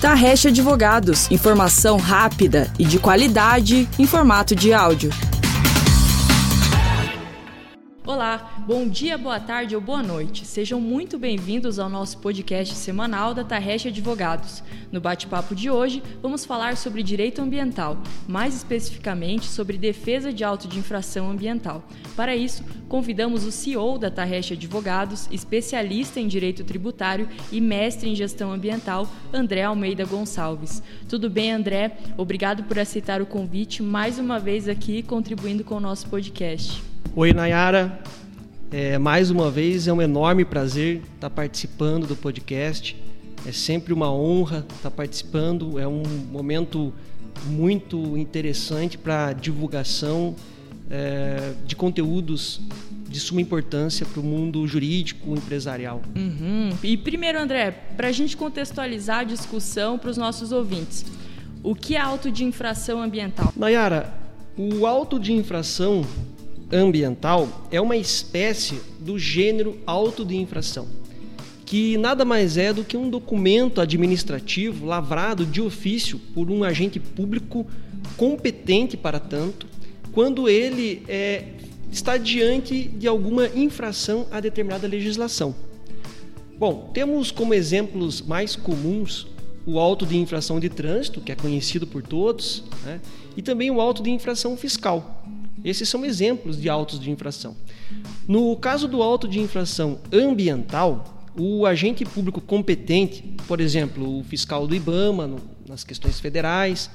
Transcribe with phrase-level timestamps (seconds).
[0.00, 5.10] Tarrecha Advogados, informação rápida e de qualidade em formato de áudio.
[8.06, 10.46] Olá, bom dia, boa tarde ou boa noite.
[10.46, 14.62] Sejam muito bem-vindos ao nosso podcast semanal da Tarrecha Advogados.
[14.92, 20.68] No bate-papo de hoje, vamos falar sobre direito ambiental, mais especificamente sobre defesa de auto
[20.68, 21.82] de infração ambiental.
[22.14, 28.14] Para isso, convidamos o CEO da Tarrecha Advogados, especialista em direito tributário e mestre em
[28.14, 30.80] gestão ambiental, André Almeida Gonçalves.
[31.08, 31.98] Tudo bem, André?
[32.16, 36.85] Obrigado por aceitar o convite mais uma vez aqui contribuindo com o nosso podcast.
[37.14, 38.00] Oi, Nayara.
[38.70, 42.96] É, mais uma vez é um enorme prazer estar participando do podcast.
[43.46, 45.78] É sempre uma honra estar participando.
[45.78, 46.92] É um momento
[47.46, 50.34] muito interessante para divulgação
[50.90, 52.60] é, de conteúdos
[53.08, 56.02] de suma importância para o mundo jurídico empresarial.
[56.14, 56.70] Uhum.
[56.82, 61.04] E primeiro, André, para a gente contextualizar a discussão para os nossos ouvintes,
[61.62, 63.52] o que é auto de infração ambiental?
[63.56, 64.12] Nayara,
[64.56, 66.04] o auto de infração
[66.72, 70.86] ambiental é uma espécie do gênero auto de infração,
[71.64, 76.98] que nada mais é do que um documento administrativo lavrado de ofício por um agente
[76.98, 77.66] público
[78.16, 79.66] competente para tanto,
[80.12, 81.44] quando ele é,
[81.90, 85.54] está diante de alguma infração a determinada legislação.
[86.58, 89.26] Bom, temos como exemplos mais comuns
[89.66, 93.00] o auto de infração de trânsito, que é conhecido por todos, né?
[93.36, 95.24] e também o auto de infração fiscal,
[95.68, 97.56] esses são exemplos de autos de infração.
[98.28, 104.66] No caso do auto de infração ambiental, o agente público competente, por exemplo, o fiscal
[104.66, 106.88] do IBAMA, no, nas questões federais,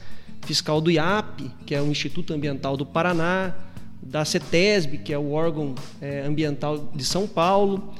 [0.45, 3.53] fiscal do IAP, que é o Instituto Ambiental do Paraná,
[4.01, 7.93] da CETESB, que é o órgão é, ambiental de São Paulo,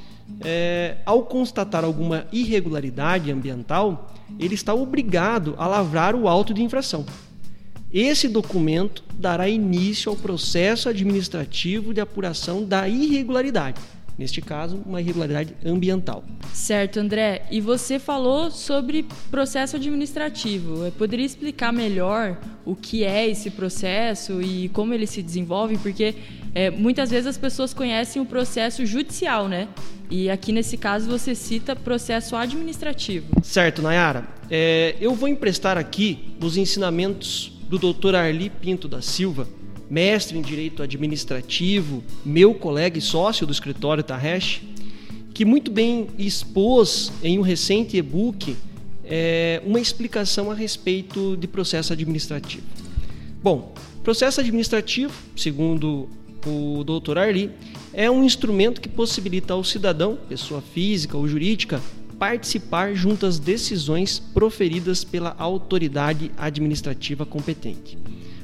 [0.43, 7.05] é, ao constatar alguma irregularidade ambiental, ele está obrigado a lavrar o auto de infração.
[7.93, 13.81] Esse documento dará início ao processo administrativo de apuração da irregularidade.
[14.17, 16.23] Neste caso, uma irregularidade ambiental.
[16.53, 17.43] Certo, André.
[17.51, 20.85] E você falou sobre processo administrativo.
[20.85, 25.77] Eu poderia explicar melhor o que é esse processo e como ele se desenvolve?
[25.77, 26.15] Porque
[26.53, 29.67] é, muitas vezes as pessoas conhecem o processo judicial, né?
[30.09, 33.27] E aqui nesse caso você cita processo administrativo.
[33.43, 34.27] Certo, Nayara.
[34.49, 38.15] É, eu vou emprestar aqui os ensinamentos do Dr.
[38.15, 39.47] Arli Pinto da Silva,
[39.89, 44.61] mestre em Direito Administrativo, meu colega e sócio do escritório Tarresh,
[45.33, 48.57] que muito bem expôs em um recente e-book
[49.05, 52.63] é, uma explicação a respeito de processo administrativo.
[53.41, 56.09] Bom, processo administrativo, segundo
[56.45, 57.17] o Dr.
[57.17, 57.51] Arli,
[57.93, 61.81] é um instrumento que possibilita ao cidadão, pessoa física ou jurídica,
[62.21, 67.97] participar junto às decisões proferidas pela autoridade administrativa competente.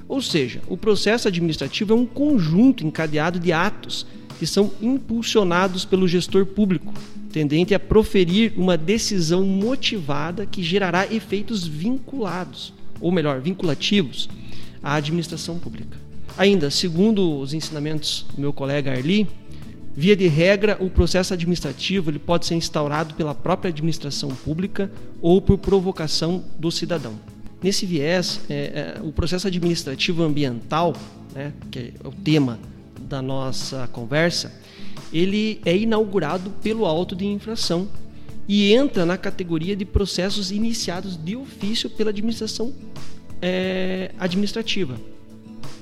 [0.07, 4.07] Ou seja, o processo administrativo é um conjunto encadeado de atos
[4.39, 6.91] que são impulsionados pelo gestor público,
[7.31, 14.27] tendente a proferir uma decisão motivada que gerará efeitos vinculados, ou melhor, vinculativos,
[14.81, 15.99] à administração pública.
[16.35, 19.27] Ainda, segundo os ensinamentos do meu colega Arli,
[19.99, 25.41] Via de regra, o processo administrativo ele pode ser instaurado pela própria administração pública ou
[25.41, 27.15] por provocação do cidadão.
[27.63, 28.53] Nesse viés, é,
[28.99, 30.95] é, o processo administrativo ambiental,
[31.33, 32.59] né, que é o tema
[33.09, 34.53] da nossa conversa,
[35.11, 37.89] ele é inaugurado pelo auto de infração
[38.47, 42.71] e entra na categoria de processos iniciados de ofício pela administração
[43.41, 44.95] é, administrativa,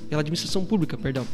[0.08, 1.26] pela administração pública, perdão.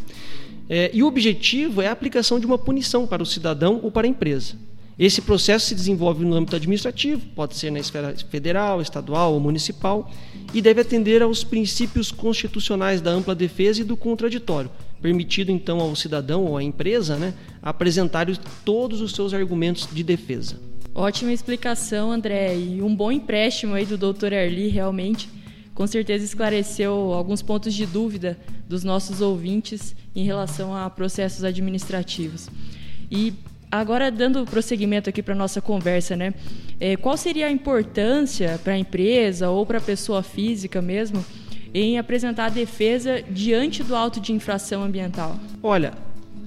[0.69, 4.07] É, e o objetivo é a aplicação de uma punição para o cidadão ou para
[4.07, 4.55] a empresa.
[4.99, 10.11] Esse processo se desenvolve no âmbito administrativo, pode ser na esfera federal, estadual ou municipal,
[10.53, 15.97] e deve atender aos princípios constitucionais da ampla defesa e do contraditório, permitido então ao
[15.97, 18.27] cidadão ou à empresa né, apresentar
[18.65, 20.61] todos os seus argumentos de defesa.
[20.95, 24.35] Ótima explicação, André, e um bom empréstimo aí do Dr.
[24.35, 25.29] Arli, realmente
[25.75, 28.39] com certeza esclareceu alguns pontos de dúvida
[28.69, 32.49] dos nossos ouvintes em relação a processos administrativos.
[33.11, 33.33] E
[33.71, 36.35] agora, dando prosseguimento aqui para nossa conversa, né?
[36.79, 41.25] É, qual seria a importância para a empresa ou para a pessoa física mesmo
[41.75, 45.39] em apresentar a defesa diante do auto de infração ambiental?
[45.63, 45.95] Olha,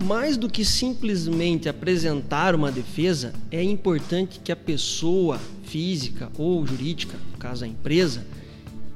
[0.03, 7.17] mais do que simplesmente apresentar uma defesa, é importante que a pessoa física ou jurídica,
[7.31, 8.25] no caso a empresa,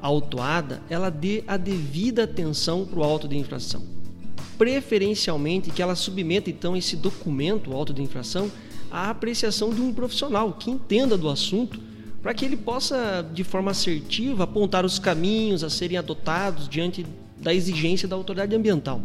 [0.02, 3.84] autuada, ela dê a devida atenção para o auto de infração.
[4.58, 8.52] Preferencialmente que ela submeta então esse documento, o auto de infração,
[8.92, 11.80] à apreciação de um profissional que entenda do assunto
[12.22, 17.06] para que ele possa, de forma assertiva, apontar os caminhos a serem adotados diante
[17.38, 19.02] da exigência da autoridade ambiental.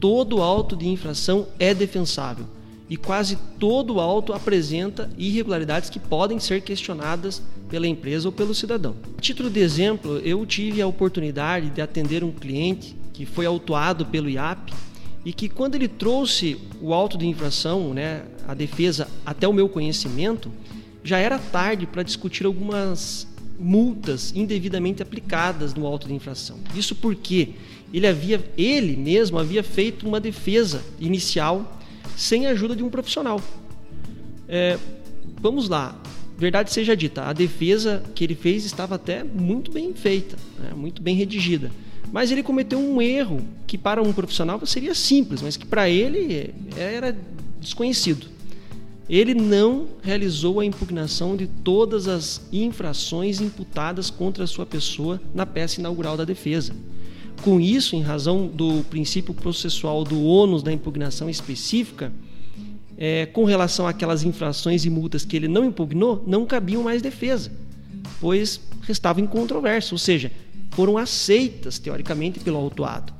[0.00, 2.46] Todo auto de infração é defensável
[2.88, 8.96] e quase todo auto apresenta irregularidades que podem ser questionadas pela empresa ou pelo cidadão.
[9.16, 14.06] A título de exemplo, eu tive a oportunidade de atender um cliente que foi autuado
[14.06, 14.72] pelo IAP
[15.24, 19.68] e que quando ele trouxe o auto de infração, né, a defesa até o meu
[19.68, 20.50] conhecimento,
[21.04, 23.26] já era tarde para discutir algumas
[23.58, 26.58] multas indevidamente aplicadas no auto de infração.
[26.74, 27.50] Isso porque
[27.92, 31.77] ele havia ele mesmo havia feito uma defesa inicial
[32.18, 33.40] sem a ajuda de um profissional.
[34.48, 34.76] É,
[35.40, 35.96] vamos lá,
[36.36, 41.00] verdade seja dita, a defesa que ele fez estava até muito bem feita, né, muito
[41.00, 41.70] bem redigida.
[42.10, 46.52] Mas ele cometeu um erro que para um profissional seria simples, mas que para ele
[46.76, 47.16] era
[47.60, 48.26] desconhecido.
[49.08, 55.46] Ele não realizou a impugnação de todas as infrações imputadas contra a sua pessoa na
[55.46, 56.74] peça inaugural da defesa.
[57.42, 62.12] Com isso, em razão do princípio processual do ônus da impugnação específica,
[62.96, 67.52] é, com relação àquelas infrações e multas que ele não impugnou, não cabiam mais defesa,
[68.20, 70.32] pois restavam incontroverso, ou seja,
[70.72, 73.12] foram aceitas teoricamente pelo autuado.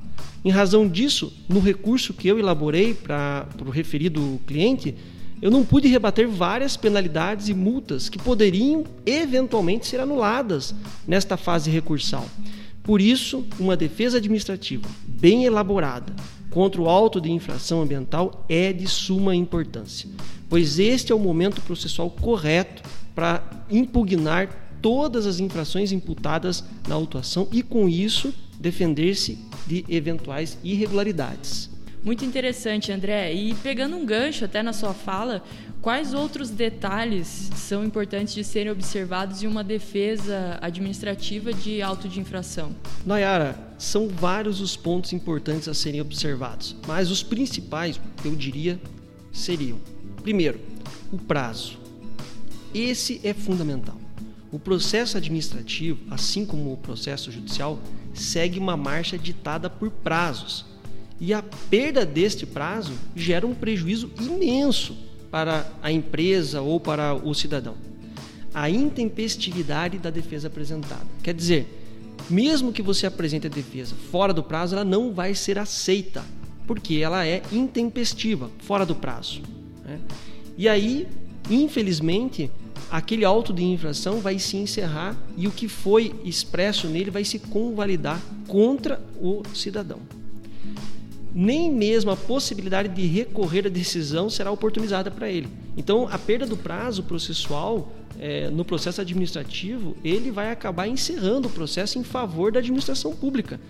[0.45, 4.95] Em razão disso, no recurso que eu elaborei para o referido cliente,
[5.41, 10.75] eu não pude rebater várias penalidades e multas que poderiam eventualmente ser anuladas
[11.07, 12.27] nesta fase recursal.
[12.89, 16.11] Por isso, uma defesa administrativa bem elaborada
[16.49, 20.09] contra o auto de infração ambiental é de suma importância,
[20.49, 22.83] pois este é o momento processual correto
[23.15, 31.69] para impugnar todas as infrações imputadas na autuação e, com isso, defender-se de eventuais irregularidades.
[32.03, 33.33] Muito interessante, André.
[33.33, 35.43] E pegando um gancho até na sua fala,
[35.83, 42.21] quais outros detalhes são importantes de serem observados em uma defesa administrativa de auto de
[42.21, 42.75] infração?
[43.05, 48.81] Nayara, são vários os pontos importantes a serem observados, mas os principais, eu diria,
[49.33, 49.79] seriam:
[50.23, 50.61] primeiro,
[51.13, 51.79] o prazo.
[52.73, 53.97] Esse é fundamental.
[54.51, 57.79] O processo administrativo, assim como o processo judicial,
[58.15, 60.65] segue uma marcha ditada por prazos
[61.21, 64.97] e a perda deste prazo gera um prejuízo imenso
[65.31, 67.75] para a empresa ou para o cidadão.
[68.55, 71.07] A intempestividade da defesa apresentada.
[71.23, 71.67] Quer dizer,
[72.31, 76.25] mesmo que você apresente a defesa fora do prazo, ela não vai ser aceita,
[76.67, 79.43] porque ela é intempestiva, fora do prazo.
[79.85, 80.01] Né?
[80.57, 81.07] E aí,
[81.51, 82.51] infelizmente,
[82.91, 87.39] aquele auto de infração vai se encerrar e o que foi expresso nele vai se
[87.39, 90.01] convalidar contra o cidadão
[91.35, 95.49] nem mesmo a possibilidade de recorrer à decisão será oportunizada para ele.
[95.77, 101.51] Então, a perda do prazo processual é, no processo administrativo, ele vai acabar encerrando o
[101.51, 103.61] processo em favor da administração pública,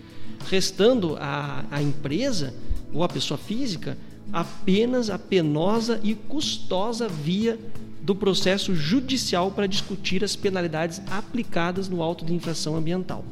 [0.49, 2.53] restando a, a empresa
[2.93, 3.97] ou a pessoa física
[4.31, 7.59] apenas a penosa e custosa via
[8.01, 13.23] do processo judicial para discutir as penalidades aplicadas no auto de infração ambiental.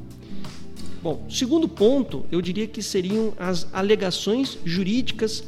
[1.01, 5.43] Bom, segundo ponto, eu diria que seriam as alegações jurídicas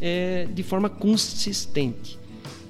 [0.00, 2.18] é, de forma consistente.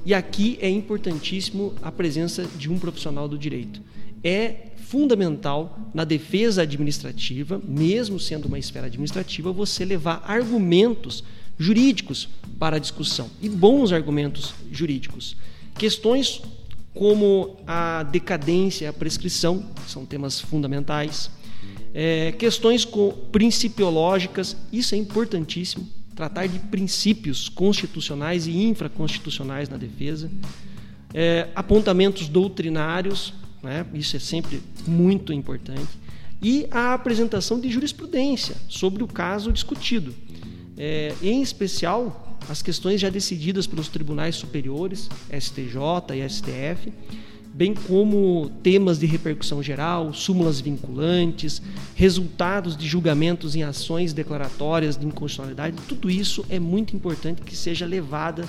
[0.05, 3.83] E aqui é importantíssimo a presença de um profissional do direito.
[4.23, 11.23] É fundamental na defesa administrativa, mesmo sendo uma esfera administrativa, você levar argumentos
[11.59, 12.29] jurídicos
[12.59, 15.37] para a discussão e bons argumentos jurídicos.
[15.77, 16.43] Questões
[16.95, 21.31] como a decadência, a prescrição são temas fundamentais
[21.95, 22.87] é, questões
[23.33, 30.31] principiológicas, isso é importantíssimo, tratar de princípios constitucionais e infraconstitucionais na defesa,
[31.15, 33.33] é, apontamentos doutrinários,
[33.63, 35.99] né, isso é sempre muito importante,
[36.43, 40.15] e a apresentação de jurisprudência sobre o caso discutido,
[40.79, 46.93] é, em especial as questões já decididas pelos tribunais superiores, STJ e STF,
[47.53, 51.61] bem como temas de repercussão geral, súmulas vinculantes,
[51.95, 57.85] resultados de julgamentos em ações declaratórias de inconstitucionalidade, tudo isso é muito importante que seja
[57.87, 58.49] levada,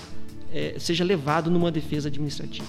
[0.53, 2.67] é, seja levado numa defesa administrativa.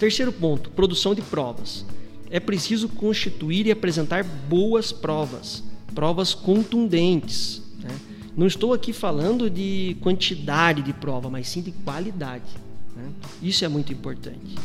[0.00, 1.84] Terceiro ponto, produção de provas.
[2.30, 5.62] É preciso constituir e apresentar boas provas,
[5.94, 7.62] provas contundentes.
[7.82, 7.94] Né?
[8.36, 12.44] Não estou aqui falando de quantidade de prova, mas sim de qualidade.
[12.94, 13.08] Né?
[13.42, 14.56] Isso é muito importante.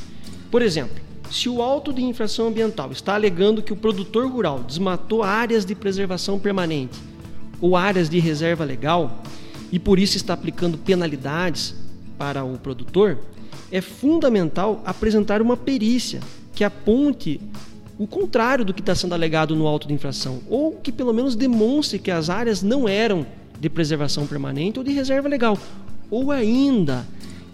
[0.51, 5.23] Por exemplo, se o auto de infração ambiental está alegando que o produtor rural desmatou
[5.23, 6.99] áreas de preservação permanente
[7.61, 9.23] ou áreas de reserva legal
[9.71, 11.73] e por isso está aplicando penalidades
[12.17, 13.17] para o produtor,
[13.71, 16.19] é fundamental apresentar uma perícia
[16.53, 17.39] que aponte
[17.97, 21.35] o contrário do que está sendo alegado no auto de infração, ou que pelo menos
[21.35, 23.25] demonstre que as áreas não eram
[23.59, 25.57] de preservação permanente ou de reserva legal,
[26.09, 27.07] ou ainda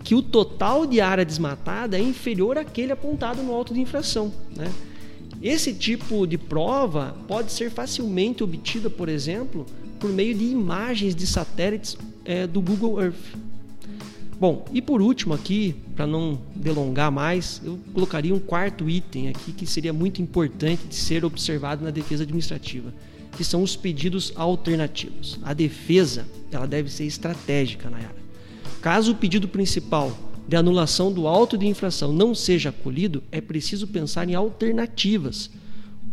[0.07, 4.31] que o total de área desmatada é inferior àquele apontado no auto de infração.
[4.55, 4.71] Né?
[5.41, 9.65] Esse tipo de prova pode ser facilmente obtida, por exemplo,
[9.99, 13.35] por meio de imagens de satélites é, do Google Earth.
[14.39, 19.51] Bom, e por último aqui, para não delongar mais, eu colocaria um quarto item aqui
[19.51, 22.93] que seria muito importante de ser observado na defesa administrativa,
[23.35, 25.37] que são os pedidos alternativos.
[25.43, 28.16] A defesa, ela deve ser estratégica, Nayara.
[28.87, 30.17] Caso o pedido principal
[30.47, 35.51] de anulação do auto de infração não seja acolhido, é preciso pensar em alternativas,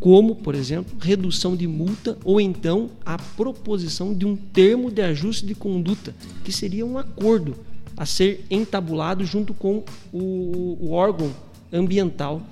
[0.00, 5.47] como, por exemplo, redução de multa ou então a proposição de um termo de ajuste
[5.47, 7.54] de conduta, que seria um acordo
[7.97, 11.33] a ser entabulado junto com o, o órgão
[11.73, 12.43] ambiental,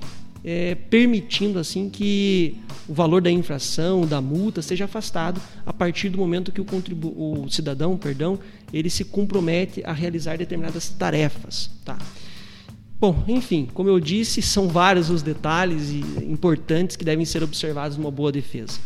[0.44, 6.18] é, permitindo assim que o valor da infração, da multa, seja afastado a partir do
[6.18, 6.66] momento que o,
[7.44, 8.38] o cidadão, perdão,
[8.72, 11.98] ele se compromete a realizar determinadas tarefas, tá?
[12.98, 18.12] Bom, enfim, como eu disse, são vários os detalhes importantes que devem ser observados numa
[18.12, 18.78] boa defesa.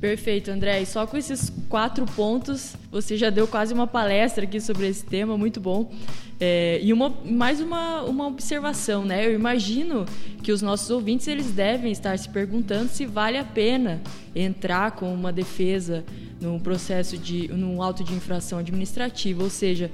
[0.00, 0.82] Perfeito, André.
[0.82, 5.04] E só com esses quatro pontos, você já deu quase uma palestra aqui sobre esse
[5.04, 5.90] tema, muito bom.
[6.38, 9.26] É, e uma, mais uma, uma observação, né?
[9.26, 10.04] Eu imagino
[10.42, 14.02] que os nossos ouvintes eles devem estar se perguntando se vale a pena
[14.36, 16.04] entrar com uma defesa
[16.40, 19.90] num processo de num auto de infração administrativa, ou seja,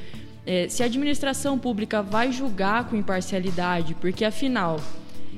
[0.46, 4.80] é, se a administração pública vai julgar com imparcialidade, porque afinal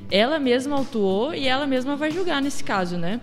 [0.09, 3.19] ela mesma autuou e ela mesma vai julgar nesse caso, né?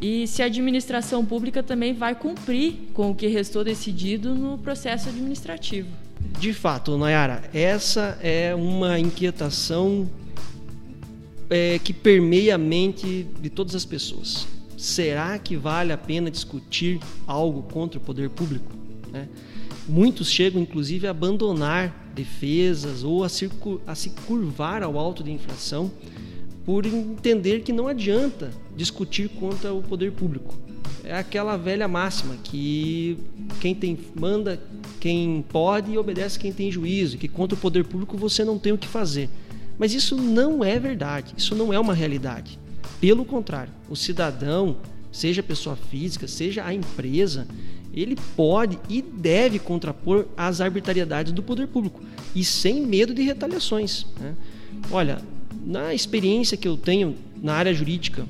[0.00, 5.08] E se a administração pública também vai cumprir com o que restou decidido no processo
[5.08, 5.88] administrativo.
[6.38, 10.08] De fato, Nayara, essa é uma inquietação
[11.50, 14.46] é, que permeia a mente de todas as pessoas.
[14.80, 18.72] Será que vale a pena discutir algo contra o poder público?
[19.12, 19.28] Né?
[19.86, 23.26] Muitos chegam, inclusive, a abandonar defesas ou a
[23.86, 25.90] a se curvar ao alto de infração
[26.64, 30.58] por entender que não adianta discutir contra o poder público.
[31.04, 33.18] É aquela velha máxima que
[33.60, 34.58] quem tem manda
[34.98, 38.72] quem pode e obedece quem tem juízo, que contra o poder público você não tem
[38.72, 39.28] o que fazer.
[39.78, 42.58] Mas isso não é verdade, isso não é uma realidade.
[43.00, 44.76] Pelo contrário, o cidadão,
[45.10, 47.46] seja pessoa física, seja a empresa,
[47.92, 52.02] ele pode e deve contrapor as arbitrariedades do poder público
[52.34, 54.06] e sem medo de retaliações.
[54.20, 54.34] Né?
[54.90, 55.20] Olha,
[55.64, 58.26] na experiência que eu tenho na área jurídica,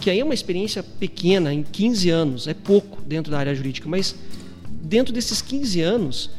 [0.00, 3.88] que aí é uma experiência pequena, em 15 anos, é pouco dentro da área jurídica,
[3.88, 4.14] mas
[4.68, 6.30] dentro desses 15 anos,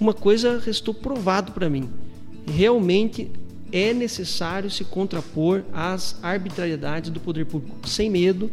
[0.00, 1.88] uma coisa restou provado para mim.
[2.46, 3.30] Realmente
[3.72, 8.50] é necessário se contrapor às arbitrariedades do poder público, sem medo,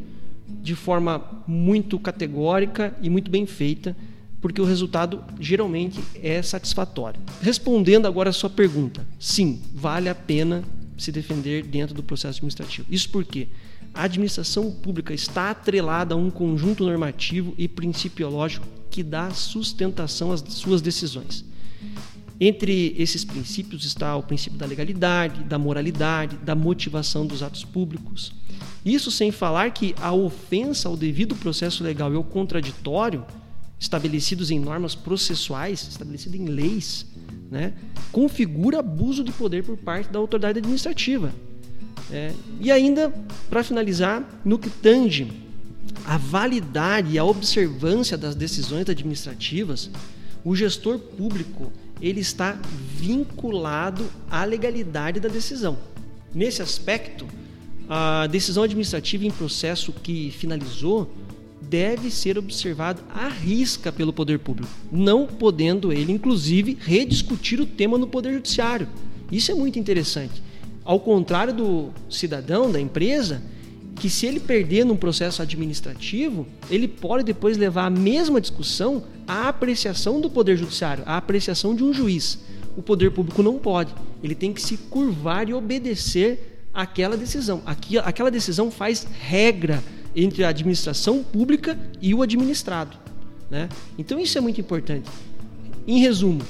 [0.47, 3.95] de forma muito categórica e muito bem feita,
[4.41, 7.19] porque o resultado geralmente é satisfatório.
[7.41, 10.63] Respondendo agora a sua pergunta, sim, vale a pena
[10.97, 12.88] se defender dentro do processo administrativo.
[12.89, 13.49] Isso porque
[13.93, 20.41] a administração pública está atrelada a um conjunto normativo e principiológico que dá sustentação às
[20.41, 21.45] suas decisões.
[22.39, 28.34] Entre esses princípios está o princípio da legalidade, da moralidade, da motivação dos atos públicos.
[28.86, 33.25] Isso sem falar que a ofensa ao devido processo legal e ao contraditório,
[33.77, 37.05] estabelecidos em normas processuais, estabelecidos em leis,
[37.51, 37.74] né,
[38.12, 41.34] configura abuso de poder por parte da autoridade administrativa.
[42.12, 43.13] É, e ainda,
[43.50, 45.27] para finalizar, no que tange
[46.05, 49.89] a validade e a observância das decisões administrativas,
[50.43, 52.59] o gestor público ele está
[52.95, 55.77] vinculado à legalidade da decisão.
[56.33, 57.25] Nesse aspecto,
[57.87, 61.11] a decisão administrativa em processo que finalizou
[61.61, 67.97] deve ser observado à risca pelo poder público, não podendo ele, inclusive, rediscutir o tema
[67.97, 68.87] no poder judiciário.
[69.31, 70.41] Isso é muito interessante.
[70.83, 73.41] Ao contrário do cidadão, da empresa,
[73.99, 79.49] que se ele perder num processo administrativo, ele pode depois levar a mesma discussão à
[79.49, 82.39] apreciação do poder judiciário, à apreciação de um juiz.
[82.77, 83.93] O poder público não pode.
[84.23, 87.61] Ele tem que se curvar e obedecer àquela decisão.
[88.03, 89.83] Aquela decisão faz regra
[90.15, 92.97] entre a administração pública e o administrado.
[93.49, 93.67] Né?
[93.97, 95.09] Então isso é muito importante.
[95.85, 96.41] Em resumo,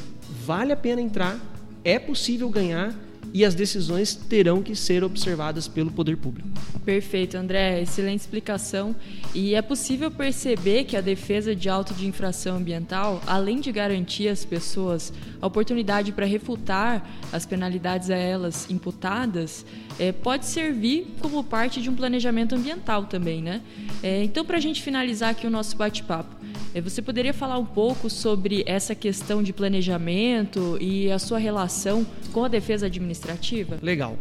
[0.45, 1.39] vale a pena entrar,
[1.83, 2.93] é possível ganhar
[3.33, 6.47] e as decisões terão que ser observadas pelo poder público.
[6.83, 7.81] Perfeito, André.
[7.81, 8.95] Excelente explicação.
[9.33, 14.27] E é possível perceber que a defesa de auto de infração ambiental, além de garantir
[14.27, 19.65] às pessoas a oportunidade para refutar as penalidades a elas imputadas,
[19.99, 23.61] é, pode servir como parte de um planejamento ambiental também, né?
[24.01, 26.38] É, então, para a gente finalizar aqui o nosso bate-papo,
[26.81, 32.43] você poderia falar um pouco sobre essa questão de planejamento e a sua relação com
[32.43, 33.79] a defesa administrativa?
[33.81, 34.17] Legal.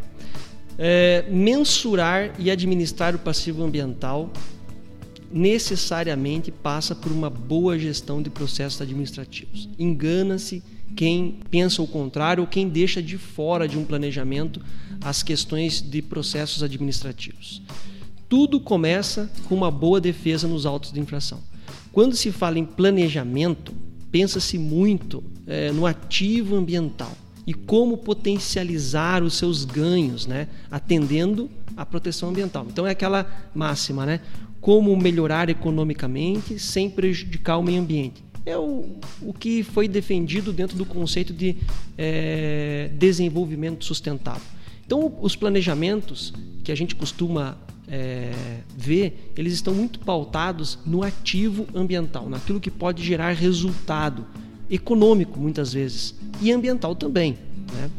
[0.79, 4.31] É, mensurar e administrar o passivo ambiental
[5.31, 9.69] necessariamente passa por uma boa gestão de processos administrativos.
[9.79, 10.63] Engana-se
[10.97, 14.61] quem pensa o contrário ou quem deixa de fora de um planejamento
[15.03, 17.63] as questões de processos administrativos.
[18.29, 21.41] Tudo começa com uma boa defesa nos autos de infração.
[21.99, 23.75] Quando se fala em planejamento,
[24.13, 27.11] pensa-se muito é, no ativo ambiental
[27.45, 32.65] e como potencializar os seus ganhos, né, atendendo à proteção ambiental.
[32.71, 34.21] Então é aquela máxima, né?
[34.61, 40.77] Como melhorar economicamente sem prejudicar o meio ambiente é o, o que foi defendido dentro
[40.77, 41.57] do conceito de
[41.99, 44.47] é, desenvolvimento sustentável.
[44.87, 48.33] Então, os planejamentos que a gente costuma é,
[48.77, 54.27] ver, eles estão muito pautados no ativo ambiental, naquilo que pode gerar resultado
[54.71, 57.39] econômico, muitas vezes, e ambiental também.
[57.73, 57.91] Né?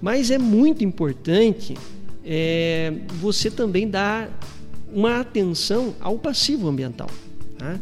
[0.00, 1.74] Mas é muito importante
[2.24, 4.30] é, você também dar
[4.92, 7.10] uma atenção ao passivo ambiental.
[7.58, 7.78] Tá?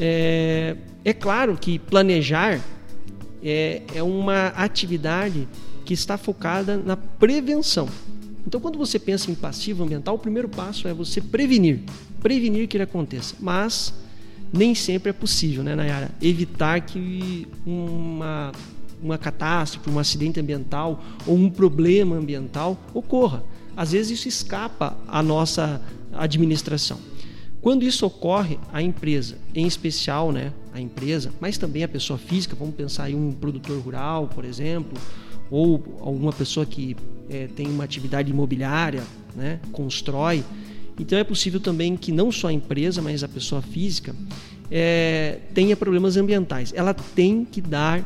[0.00, 2.60] É, é claro que planejar
[3.42, 5.46] é, é uma atividade
[5.84, 7.88] que está focada na prevenção.
[8.46, 11.80] Então, quando você pensa em passivo ambiental, o primeiro passo é você prevenir,
[12.20, 13.34] prevenir que ele aconteça.
[13.40, 13.94] Mas
[14.52, 16.10] nem sempre é possível, né, Nayara?
[16.20, 18.52] Evitar que uma,
[19.02, 23.42] uma catástrofe, um acidente ambiental ou um problema ambiental ocorra.
[23.76, 25.82] Às vezes isso escapa à nossa
[26.12, 26.98] administração.
[27.60, 32.54] Quando isso ocorre, a empresa, em especial né, a empresa, mas também a pessoa física,
[32.54, 34.98] vamos pensar em um produtor rural, por exemplo,
[35.50, 36.96] ou alguma pessoa que
[37.28, 39.02] é, tem uma atividade imobiliária,
[39.34, 40.44] né, constrói.
[40.98, 44.14] Então é possível também que não só a empresa, mas a pessoa física
[44.70, 46.72] é, tenha problemas ambientais.
[46.74, 48.04] Ela tem que dar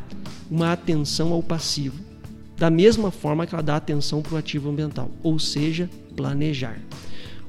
[0.51, 1.97] uma atenção ao passivo,
[2.57, 6.81] da mesma forma que ela dá atenção para o ativo ambiental, ou seja, planejar.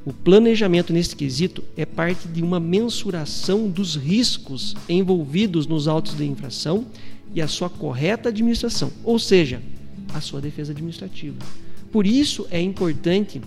[0.05, 6.25] O planejamento nesse quesito é parte de uma mensuração dos riscos envolvidos nos autos de
[6.25, 6.85] infração
[7.33, 9.61] e a sua correta administração, ou seja,
[10.13, 11.37] a sua defesa administrativa.
[11.91, 13.41] Por isso é importante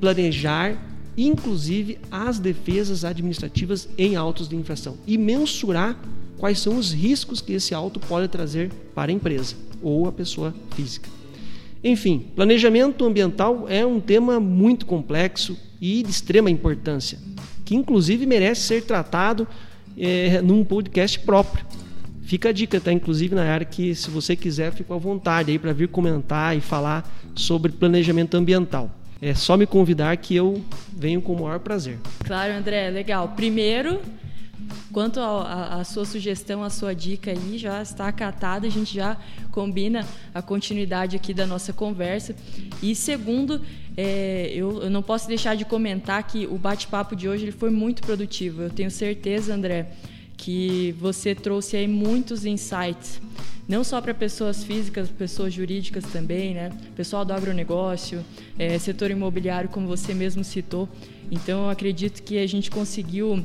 [0.00, 0.78] planejar
[1.16, 5.96] inclusive as defesas administrativas em autos de infração e mensurar
[6.38, 10.54] quais são os riscos que esse auto pode trazer para a empresa ou a pessoa
[10.74, 11.08] física.
[11.82, 17.18] Enfim, planejamento ambiental é um tema muito complexo e de extrema importância,
[17.64, 19.46] que inclusive merece ser tratado
[19.96, 21.64] é, num podcast próprio.
[22.24, 22.92] Fica a dica, tá?
[22.92, 26.60] Inclusive na área que, se você quiser, fica à vontade aí para vir comentar e
[26.60, 28.90] falar sobre planejamento ambiental.
[29.20, 31.98] É só me convidar que eu venho com o maior prazer.
[32.24, 33.28] Claro, André, legal.
[33.36, 34.00] Primeiro,
[34.92, 39.16] Quanto à sua sugestão, a sua dica aí já está acatada, a gente já
[39.50, 42.34] combina a continuidade aqui da nossa conversa.
[42.80, 43.60] E segundo,
[43.96, 47.70] é, eu, eu, não posso deixar de comentar que o bate-papo de hoje ele foi
[47.70, 48.62] muito produtivo.
[48.62, 49.88] Eu tenho certeza, André,
[50.36, 53.20] que você trouxe aí muitos insights,
[53.66, 56.70] não só para pessoas físicas, pessoas jurídicas também, né?
[56.94, 58.24] Pessoal do agronegócio,
[58.58, 60.88] é, setor imobiliário, como você mesmo citou.
[61.30, 63.42] Então, eu acredito que a gente conseguiu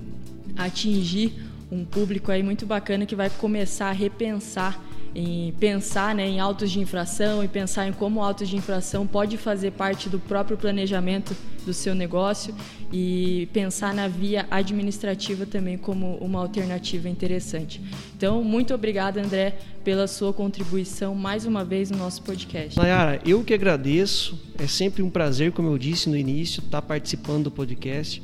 [0.57, 1.33] atingir
[1.71, 6.69] um público aí muito bacana que vai começar a repensar em pensar né, em autos
[6.69, 11.35] de infração e pensar em como autos de infração pode fazer parte do próprio planejamento
[11.65, 12.53] do seu negócio
[12.91, 17.81] e pensar na via administrativa também como uma alternativa interessante.
[18.15, 22.77] Então, muito obrigada, André, pela sua contribuição mais uma vez no nosso podcast.
[22.77, 24.39] Nayara, eu que agradeço.
[24.57, 28.21] É sempre um prazer, como eu disse no início, estar participando do podcast.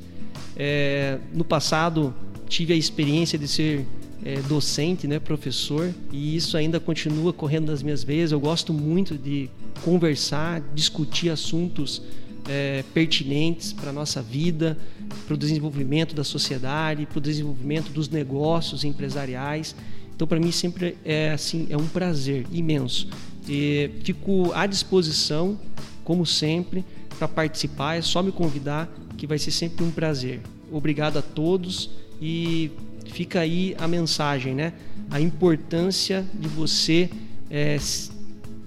[0.56, 2.14] É, no passado
[2.48, 3.86] tive a experiência de ser
[4.24, 8.32] é, docente, né, professor, e isso ainda continua correndo nas minhas veias.
[8.32, 9.50] Eu gosto muito de
[9.84, 12.02] conversar, discutir assuntos
[12.48, 14.78] é, pertinentes para a nossa vida,
[15.26, 19.76] para o desenvolvimento da sociedade, para o desenvolvimento dos negócios empresariais.
[20.16, 23.08] Então, para mim sempre é assim, é um prazer imenso.
[23.48, 25.60] E fico à disposição,
[26.04, 26.84] como sempre,
[27.18, 27.96] para participar.
[27.96, 30.42] É só me convidar, que vai ser sempre um prazer.
[30.72, 31.90] Obrigado a todos
[32.22, 32.72] e
[33.08, 34.74] fica aí a mensagem, né?
[35.10, 37.10] A importância de você
[37.50, 37.78] é,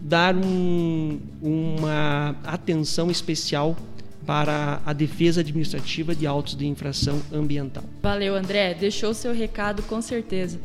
[0.00, 3.76] dar um, uma atenção especial
[4.26, 7.84] para a defesa administrativa de autos de infração ambiental.
[8.02, 8.74] Valeu, André.
[8.74, 10.60] Deixou seu recado com certeza.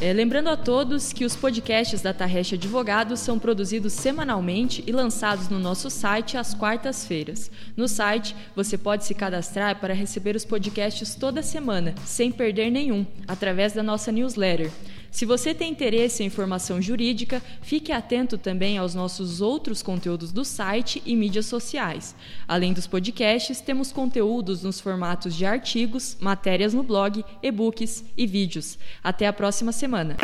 [0.00, 5.48] É, lembrando a todos que os podcasts da Tarrecha Advogados são produzidos semanalmente e lançados
[5.48, 7.48] no nosso site às quartas-feiras.
[7.76, 13.06] No site, você pode se cadastrar para receber os podcasts toda semana, sem perder nenhum,
[13.28, 14.72] através da nossa newsletter.
[15.14, 20.44] Se você tem interesse em informação jurídica, fique atento também aos nossos outros conteúdos do
[20.44, 22.16] site e mídias sociais.
[22.48, 28.76] Além dos podcasts, temos conteúdos nos formatos de artigos, matérias no blog, e-books e vídeos.
[29.04, 30.16] Até a próxima semana.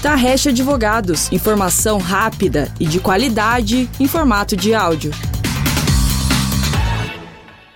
[0.00, 1.32] Tarrecha Advogados.
[1.32, 5.10] Informação rápida e de qualidade em formato de áudio.